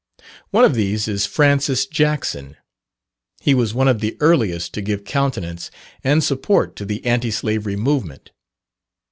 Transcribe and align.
One 0.49 0.65
of 0.65 0.73
these 0.73 1.07
is 1.07 1.27
Francis 1.27 1.85
Jackson. 1.85 2.57
He 3.39 3.53
was 3.53 3.75
one 3.75 3.87
of 3.87 4.01
the 4.01 4.17
earliest 4.19 4.73
to 4.73 4.81
give 4.81 5.03
countenance 5.03 5.69
and 6.03 6.23
support 6.23 6.75
to 6.77 6.85
the 6.85 7.05
anti 7.05 7.29
slavery 7.29 7.75
movement. 7.75 8.31